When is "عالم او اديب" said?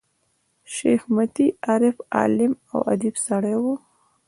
2.17-3.15